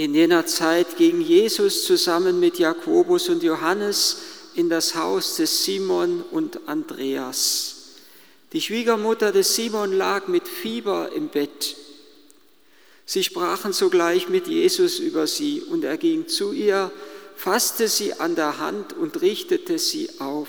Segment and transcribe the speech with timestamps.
[0.00, 4.22] In jener Zeit ging Jesus zusammen mit Jakobus und Johannes
[4.54, 7.76] in das Haus des Simon und Andreas.
[8.54, 11.76] Die Schwiegermutter des Simon lag mit Fieber im Bett.
[13.04, 16.90] Sie sprachen sogleich mit Jesus über sie und er ging zu ihr,
[17.36, 20.48] fasste sie an der Hand und richtete sie auf.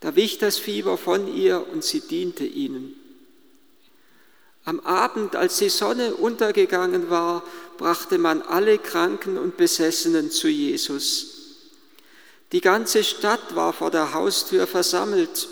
[0.00, 3.00] Da wich das Fieber von ihr und sie diente ihnen.
[4.64, 7.42] Am Abend, als die Sonne untergegangen war,
[7.76, 11.34] brachte man alle Kranken und Besessenen zu Jesus.
[12.52, 15.48] Die ganze Stadt war vor der Haustür versammelt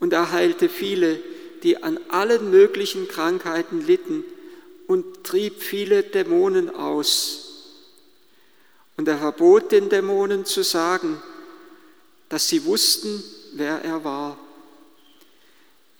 [0.00, 1.20] und er heilte viele,
[1.62, 4.24] die an allen möglichen Krankheiten litten
[4.86, 7.44] und trieb viele Dämonen aus.
[8.96, 11.22] Und er verbot den Dämonen zu sagen,
[12.28, 13.22] dass sie wussten,
[13.54, 14.38] wer er war.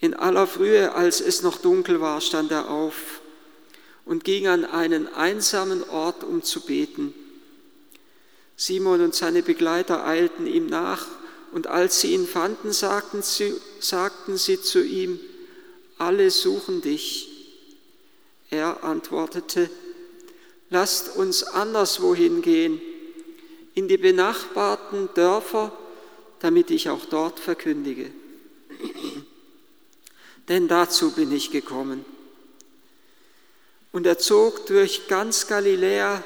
[0.04, 3.22] In aller Frühe, als es noch dunkel war, stand er auf
[4.04, 7.14] und ging an einen einsamen Ort, um zu beten.
[8.54, 11.06] Simon und seine Begleiter eilten ihm nach,
[11.52, 15.18] und als sie ihn fanden, sagten sie, sagten sie zu ihm,
[15.96, 17.30] alle suchen dich.
[18.50, 19.70] Er antwortete,
[20.68, 22.78] lasst uns anderswohin gehen,
[23.72, 25.72] in die benachbarten Dörfer,
[26.40, 28.10] damit ich auch dort verkündige.
[30.48, 32.04] Denn dazu bin ich gekommen.
[33.92, 36.22] Und er zog durch ganz Galiläa,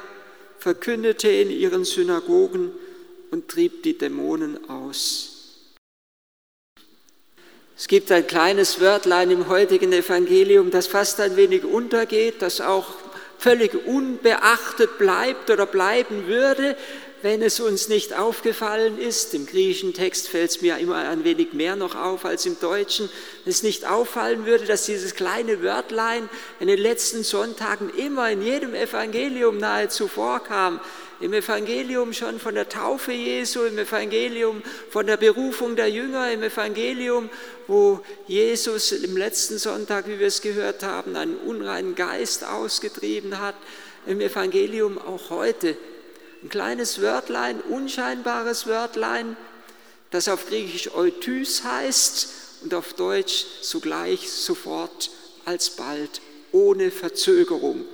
[0.58, 2.72] verkündete in ihren Synagogen
[3.30, 5.38] und trieb die Dämonen aus.
[7.76, 12.92] Es gibt ein kleines Wörtlein im heutigen Evangelium, das fast ein wenig untergeht, das auch
[13.38, 16.76] völlig unbeachtet bleibt oder bleiben würde,
[17.22, 19.34] wenn es uns nicht aufgefallen ist.
[19.34, 23.08] Im griechischen Text fällt es mir immer ein wenig mehr noch auf als im Deutschen.
[23.44, 26.28] Wenn es nicht auffallen würde, dass dieses kleine Wörtlein
[26.60, 30.80] in den letzten Sonntagen immer in jedem Evangelium nahezu vorkam.
[31.20, 36.44] Im Evangelium schon von der Taufe Jesu, im Evangelium von der Berufung der Jünger, im
[36.44, 37.28] Evangelium,
[37.66, 43.56] wo Jesus im letzten Sonntag, wie wir es gehört haben, einen unreinen Geist ausgetrieben hat,
[44.06, 45.76] im Evangelium auch heute
[46.42, 49.36] ein kleines Wörtlein, unscheinbares Wörtlein,
[50.10, 52.28] das auf Griechisch Eutys heißt
[52.62, 55.10] und auf Deutsch sogleich, sofort,
[55.44, 56.20] alsbald,
[56.52, 57.84] ohne Verzögerung.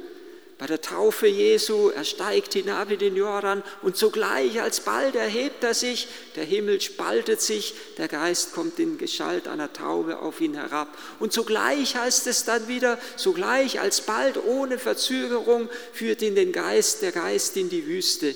[0.56, 5.74] Bei der Taufe Jesu, er steigt hinab in den Jordan und sogleich alsbald erhebt er
[5.74, 6.06] sich,
[6.36, 10.96] der Himmel spaltet sich, der Geist kommt in Gestalt einer Taube auf ihn herab.
[11.18, 17.10] Und sogleich heißt es dann wieder, sogleich alsbald ohne Verzögerung führt ihn den Geist, der
[17.10, 18.32] Geist in die Wüste.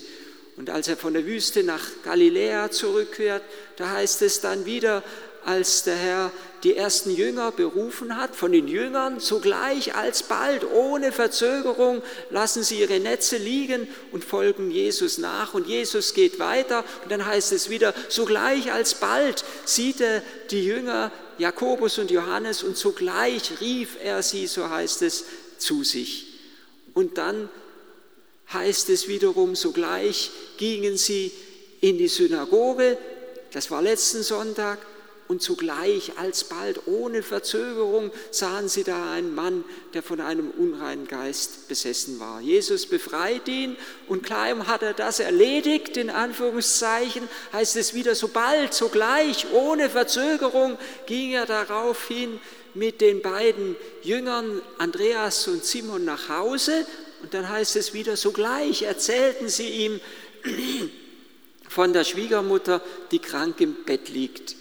[0.57, 3.45] Und als er von der Wüste nach Galiläa zurückkehrt,
[3.77, 5.05] da heißt es dann wieder,
[5.45, 6.33] als der Herr
[6.65, 12.99] die ersten Jünger berufen hat, von den Jüngern sogleich alsbald, ohne Verzögerung, lassen sie ihre
[12.99, 15.55] Netze liegen und folgen Jesus nach.
[15.55, 21.13] Und Jesus geht weiter und dann heißt es wieder, sogleich alsbald sieht er die Jünger,
[21.39, 25.25] Jakobus und Johannes, und sogleich rief er sie, so heißt es,
[25.59, 26.27] zu sich.
[26.95, 27.49] Und dann
[28.53, 31.31] heißt es wiederum, sogleich gingen sie
[31.81, 32.99] in die Synagoge,
[33.53, 34.79] das war letzten Sonntag,
[35.29, 39.63] und zugleich alsbald ohne Verzögerung sahen sie da einen Mann,
[39.93, 42.41] der von einem unreinen Geist besessen war.
[42.41, 43.77] Jesus befreit ihn
[44.09, 50.79] und kaum hat er das erledigt, in Anführungszeichen, heißt es wieder, sobald, sogleich, ohne Verzögerung
[51.07, 52.41] ging er daraufhin
[52.73, 56.87] mit den beiden Jüngern Andreas und Simon nach Hause
[57.23, 60.01] und dann heißt es wieder, sogleich erzählten sie ihm
[61.69, 64.58] von der Schwiegermutter, die krank im Bett liegt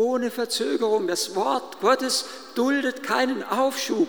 [0.00, 1.06] ohne Verzögerung.
[1.06, 2.24] Das Wort Gottes
[2.54, 4.08] duldet keinen Aufschub.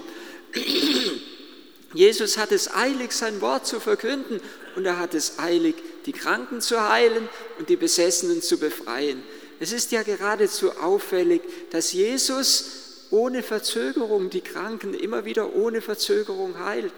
[1.94, 4.40] Jesus hat es eilig, sein Wort zu verkünden
[4.78, 5.76] und er hat es eilig,
[6.06, 7.28] die Kranken zu heilen
[7.60, 9.22] und die Besessenen zu befreien.
[9.60, 11.42] Es ist ja geradezu auffällig,
[11.72, 16.94] dass Jesus ohne Verzögerung die Kranken immer wieder ohne Verzögerung heilt.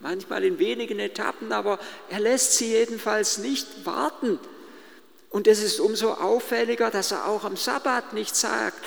[0.00, 1.78] Manchmal in wenigen Etappen, aber
[2.10, 4.38] er lässt sie jedenfalls nicht warten,
[5.34, 8.78] und es ist umso auffälliger, dass er auch am Sabbat nicht sagt,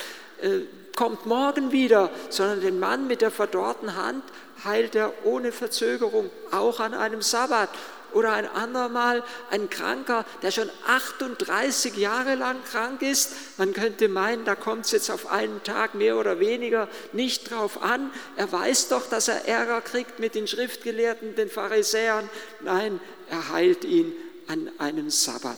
[0.42, 0.62] äh,
[0.96, 4.24] kommt morgen wieder, sondern den Mann mit der verdorrten Hand
[4.64, 7.68] heilt er ohne Verzögerung, auch an einem Sabbat.
[8.14, 13.34] Oder ein andermal ein Kranker, der schon 38 Jahre lang krank ist.
[13.58, 17.84] Man könnte meinen, da kommt es jetzt auf einen Tag mehr oder weniger nicht drauf
[17.84, 18.10] an.
[18.38, 22.30] Er weiß doch, dass er Ärger kriegt mit den Schriftgelehrten, den Pharisäern.
[22.62, 24.14] Nein, er heilt ihn
[24.48, 25.58] an einem Sabbat.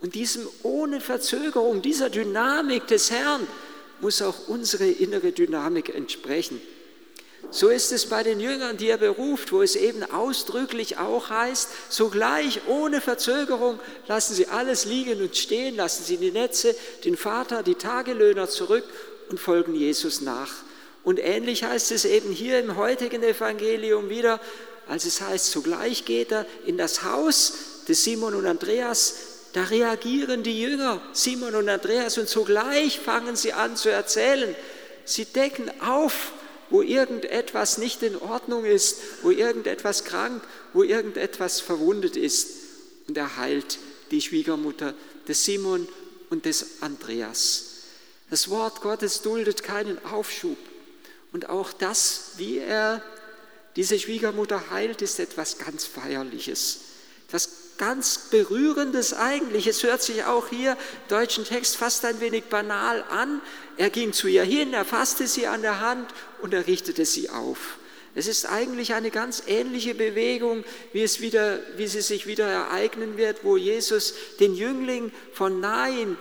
[0.00, 3.46] Und diesem ohne Verzögerung, dieser Dynamik des Herrn
[4.00, 6.60] muss auch unsere innere Dynamik entsprechen.
[7.50, 11.68] So ist es bei den Jüngern, die er beruft, wo es eben ausdrücklich auch heißt,
[11.88, 17.62] sogleich ohne Verzögerung lassen sie alles liegen und stehen, lassen sie die Netze, den Vater,
[17.62, 18.84] die Tagelöhner zurück
[19.30, 20.52] und folgen Jesus nach.
[21.04, 24.40] Und ähnlich heißt es eben hier im heutigen Evangelium wieder,
[24.86, 27.54] als es heißt, sogleich geht er in das Haus
[27.88, 29.14] des Simon und Andreas,
[29.58, 34.54] da reagieren die Jünger, Simon und Andreas, und sogleich fangen sie an zu erzählen.
[35.04, 36.30] Sie decken auf,
[36.70, 40.44] wo irgendetwas nicht in Ordnung ist, wo irgendetwas krank,
[40.74, 42.50] wo irgendetwas verwundet ist.
[43.08, 43.80] Und er heilt
[44.12, 44.94] die Schwiegermutter
[45.26, 45.88] des Simon
[46.30, 47.64] und des Andreas.
[48.30, 50.58] Das Wort Gottes duldet keinen Aufschub.
[51.32, 53.02] Und auch das, wie er
[53.74, 56.78] diese Schwiegermutter heilt, ist etwas ganz Feierliches.
[57.32, 59.66] Das ganz Berührendes eigentlich.
[59.66, 63.40] Es hört sich auch hier im deutschen Text fast ein wenig banal an.
[63.76, 66.10] Er ging zu ihr hin, er fasste sie an der Hand
[66.42, 67.78] und er richtete sie auf.
[68.14, 73.16] Es ist eigentlich eine ganz ähnliche Bewegung, wie, es wieder, wie sie sich wieder ereignen
[73.16, 76.16] wird, wo Jesus den Jüngling von Nain,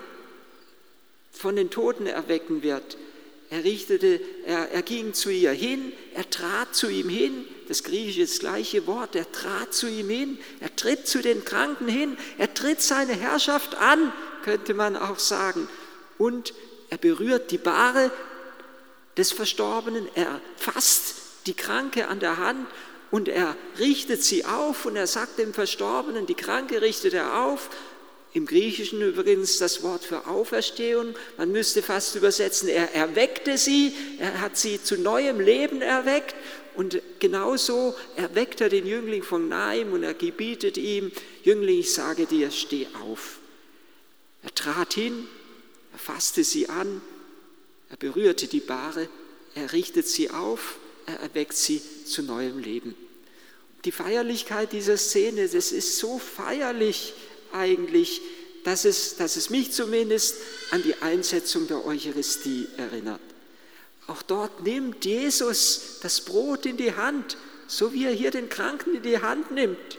[1.31, 2.97] von den Toten erwecken wird.
[3.49, 8.21] Er, richtete, er, er ging zu ihr hin, er trat zu ihm hin, das griechische
[8.21, 12.53] das gleiche Wort, er trat zu ihm hin, er tritt zu den Kranken hin, er
[12.53, 14.11] tritt seine Herrschaft an,
[14.43, 15.67] könnte man auch sagen.
[16.17, 16.53] Und
[16.89, 18.11] er berührt die Bahre
[19.17, 21.15] des Verstorbenen, er fasst
[21.45, 22.67] die Kranke an der Hand
[23.11, 27.69] und er richtet sie auf und er sagt dem Verstorbenen, die Kranke richtet er auf.
[28.33, 34.41] Im Griechischen übrigens das Wort für Auferstehung, man müsste fast übersetzen, er erweckte sie, er
[34.41, 36.35] hat sie zu neuem Leben erweckt
[36.77, 41.11] und genauso erweckt er den Jüngling von Naim und er gebietet ihm,
[41.43, 43.39] Jüngling, ich sage dir, steh auf.
[44.43, 45.27] Er trat hin,
[45.91, 47.01] er fasste sie an,
[47.89, 49.09] er berührte die Bahre,
[49.55, 50.77] er richtet sie auf,
[51.07, 52.95] er erweckt sie zu neuem Leben.
[53.83, 57.15] Die Feierlichkeit dieser Szene, das ist so feierlich
[57.53, 58.21] eigentlich,
[58.65, 60.35] dass es, dass es mich zumindest
[60.69, 63.21] an die Einsetzung der Eucharistie erinnert.
[64.07, 67.37] Auch dort nimmt Jesus das Brot in die Hand,
[67.67, 69.97] so wie er hier den Kranken in die Hand nimmt.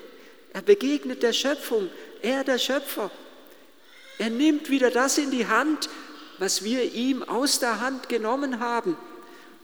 [0.55, 1.90] Er begegnet der Schöpfung,
[2.22, 3.10] er der Schöpfer.
[4.19, 5.90] Er nimmt wieder das in die Hand,
[6.38, 8.96] was wir ihm aus der Hand genommen haben.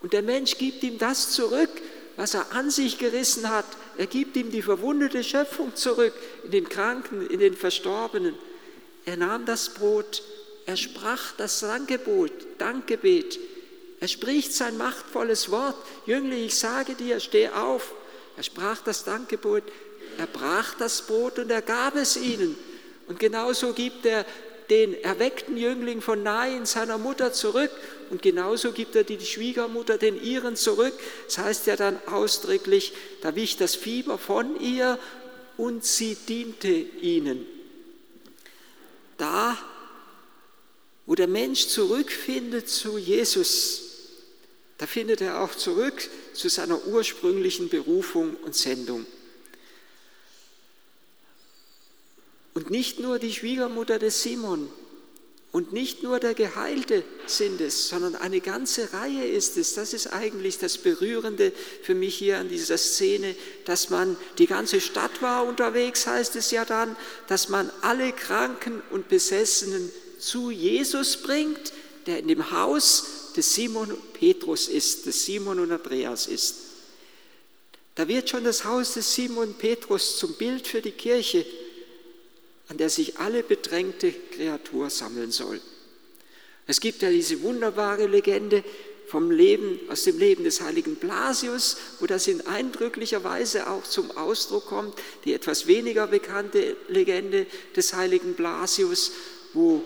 [0.02, 1.70] Und der Mensch gibt ihm das zurück,
[2.16, 3.64] was er an sich gerissen hat.
[3.96, 6.12] Er gibt ihm die verwundete Schöpfung zurück,
[6.44, 8.34] in den Kranken, in den Verstorbenen.
[9.06, 10.22] Er nahm das Brot,
[10.66, 13.38] er sprach das Dankgebot, Dankgebet,
[14.04, 15.76] er spricht sein machtvolles Wort.
[16.04, 17.94] Jüngling, ich sage dir, steh auf.
[18.36, 19.62] Er sprach das Dankgebot,
[20.18, 22.54] er brach das Brot und er gab es ihnen.
[23.08, 24.26] Und genauso gibt er
[24.68, 27.70] den erweckten Jüngling von Nain seiner Mutter zurück
[28.10, 30.92] und genauso gibt er die Schwiegermutter den ihren zurück.
[31.24, 32.92] Das heißt ja dann ausdrücklich,
[33.22, 34.98] da wich das Fieber von ihr
[35.56, 37.46] und sie diente ihnen.
[39.16, 39.56] Da,
[41.06, 43.83] wo der Mensch zurückfindet zu Jesus,
[44.78, 49.06] da findet er auch zurück zu seiner ursprünglichen Berufung und Sendung.
[52.54, 54.68] Und nicht nur die Schwiegermutter des Simon
[55.54, 59.74] und nicht nur der Geheilte sind es, sondern eine ganze Reihe ist es.
[59.74, 64.80] Das ist eigentlich das Berührende für mich hier an dieser Szene, dass man die ganze
[64.80, 66.96] Stadt war unterwegs, heißt es ja dann,
[67.28, 71.72] dass man alle Kranken und Besessenen zu Jesus bringt,
[72.06, 76.56] der in dem Haus des Simon und Petrus ist, des Simon und Andreas ist.
[77.94, 81.46] Da wird schon das Haus des Simon und Petrus zum Bild für die Kirche,
[82.68, 85.60] an der sich alle bedrängte Kreatur sammeln soll.
[86.66, 88.64] Es gibt ja diese wunderbare Legende
[89.06, 94.10] vom Leben, aus dem Leben des heiligen Blasius, wo das in eindrücklicher Weise auch zum
[94.12, 99.12] Ausdruck kommt, die etwas weniger bekannte Legende des heiligen Blasius,
[99.52, 99.84] wo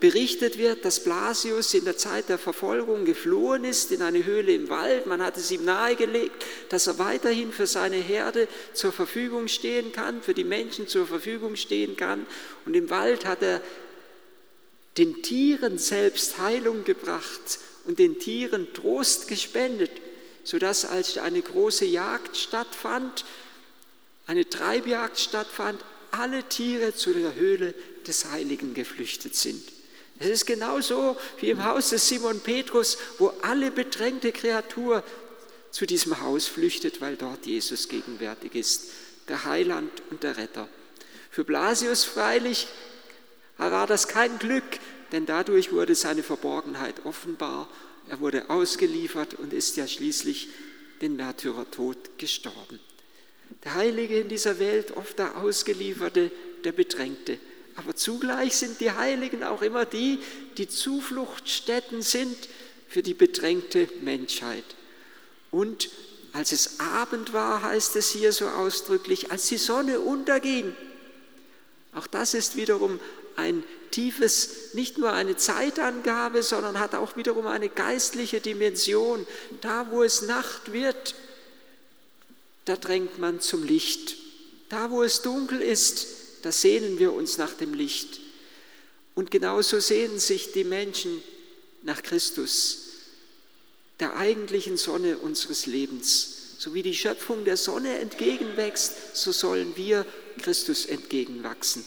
[0.00, 4.70] berichtet wird, dass Blasius in der Zeit der Verfolgung geflohen ist in eine Höhle im
[4.70, 5.06] Wald.
[5.06, 10.22] Man hat es ihm nahegelegt, dass er weiterhin für seine Herde zur Verfügung stehen kann,
[10.22, 12.26] für die Menschen zur Verfügung stehen kann.
[12.64, 13.60] Und im Wald hat er
[14.96, 19.92] den Tieren selbst Heilung gebracht und den Tieren Trost gespendet,
[20.44, 23.26] sodass als eine große Jagd stattfand,
[24.26, 27.74] eine Treibjagd stattfand, alle Tiere zu der Höhle
[28.06, 29.62] des Heiligen geflüchtet sind.
[30.20, 35.02] Es ist genauso wie im Haus des Simon Petrus, wo alle bedrängte Kreatur
[35.70, 38.90] zu diesem Haus flüchtet, weil dort Jesus gegenwärtig ist,
[39.28, 40.68] der Heiland und der Retter.
[41.30, 42.68] Für Blasius freilich
[43.56, 44.64] war das kein Glück,
[45.10, 47.66] denn dadurch wurde seine Verborgenheit offenbar.
[48.10, 50.48] Er wurde ausgeliefert und ist ja schließlich
[51.00, 52.78] den Märtyrertod gestorben.
[53.64, 56.30] Der Heilige in dieser Welt, oft der Ausgelieferte,
[56.64, 57.38] der Bedrängte.
[57.80, 60.18] Aber zugleich sind die Heiligen auch immer die,
[60.58, 62.36] die Zufluchtsstätten sind
[62.88, 64.64] für die bedrängte Menschheit.
[65.50, 65.88] Und
[66.34, 70.76] als es Abend war, heißt es hier so ausdrücklich, als die Sonne unterging.
[71.94, 73.00] Auch das ist wiederum
[73.36, 79.26] ein tiefes, nicht nur eine Zeitangabe, sondern hat auch wiederum eine geistliche Dimension.
[79.62, 81.14] Da, wo es Nacht wird,
[82.66, 84.16] da drängt man zum Licht.
[84.68, 88.20] Da, wo es dunkel ist, da sehnen wir uns nach dem Licht.
[89.14, 91.22] Und genauso sehnen sich die Menschen
[91.82, 92.88] nach Christus,
[93.98, 96.56] der eigentlichen Sonne unseres Lebens.
[96.58, 100.04] So wie die Schöpfung der Sonne entgegenwächst, so sollen wir
[100.42, 101.84] Christus entgegenwachsen.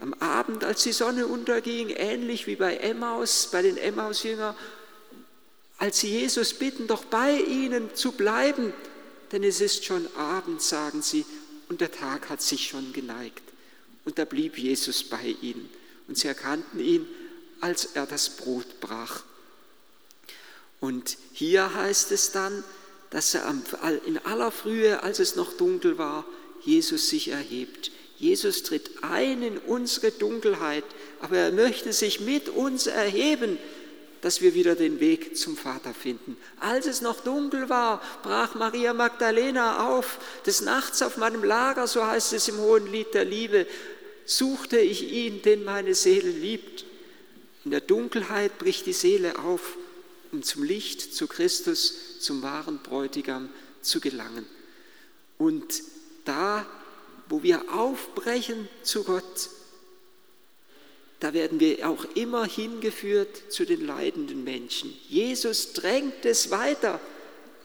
[0.00, 4.56] Am Abend, als die Sonne unterging, ähnlich wie bei Emmaus, bei den Emmaus-Jüngern,
[5.78, 8.72] als sie Jesus bitten, doch bei ihnen zu bleiben,
[9.30, 11.24] denn es ist schon Abend, sagen sie,
[11.68, 13.42] und der Tag hat sich schon geneigt.
[14.08, 15.68] Und da blieb Jesus bei ihnen.
[16.06, 17.06] Und sie erkannten ihn,
[17.60, 19.22] als er das Brot brach.
[20.80, 22.64] Und hier heißt es dann,
[23.10, 23.44] dass er
[24.06, 26.24] in aller Frühe, als es noch dunkel war,
[26.62, 27.90] Jesus sich erhebt.
[28.16, 30.84] Jesus tritt ein in unsere Dunkelheit,
[31.20, 33.58] aber er möchte sich mit uns erheben,
[34.20, 36.36] dass wir wieder den Weg zum Vater finden.
[36.60, 40.18] Als es noch dunkel war, brach Maria Magdalena auf.
[40.46, 43.66] Des Nachts auf meinem Lager, so heißt es im Hohen Lied der Liebe,
[44.28, 46.84] suchte ich ihn, den meine Seele liebt.
[47.64, 49.76] In der Dunkelheit bricht die Seele auf,
[50.32, 53.48] um zum Licht, zu Christus, zum wahren Bräutigam
[53.82, 54.46] zu gelangen.
[55.38, 55.82] Und
[56.24, 56.66] da
[57.28, 59.50] wo wir aufbrechen zu Gott,
[61.20, 64.94] da werden wir auch immer hingeführt zu den leidenden Menschen.
[65.08, 67.00] Jesus drängt es weiter.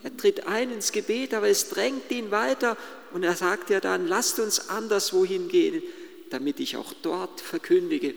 [0.02, 2.78] Er tritt ein ins Gebet, aber es drängt ihn weiter
[3.14, 5.84] und er sagt ja dann, lasst uns anderswohin gehen,
[6.34, 8.16] damit ich auch dort verkündige.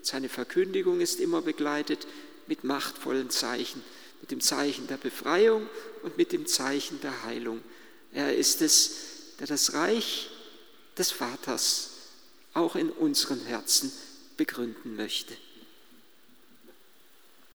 [0.00, 2.06] Seine Verkündigung ist immer begleitet
[2.46, 3.82] mit machtvollen Zeichen,
[4.20, 5.68] mit dem Zeichen der Befreiung
[6.04, 7.60] und mit dem Zeichen der Heilung.
[8.12, 8.94] Er ist es,
[9.40, 10.30] der das Reich
[10.96, 11.90] des Vaters
[12.54, 13.92] auch in unseren Herzen
[14.36, 15.34] begründen möchte.